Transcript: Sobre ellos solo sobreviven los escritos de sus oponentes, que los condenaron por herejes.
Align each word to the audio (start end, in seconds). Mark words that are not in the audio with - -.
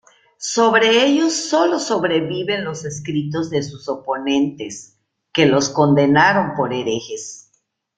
Sobre 0.39 1.05
ellos 1.05 1.31
solo 1.31 1.77
sobreviven 1.77 2.63
los 2.65 2.85
escritos 2.85 3.51
de 3.51 3.61
sus 3.61 3.87
oponentes, 3.87 4.97
que 5.31 5.45
los 5.45 5.69
condenaron 5.69 6.55
por 6.55 6.73
herejes. 6.73 7.51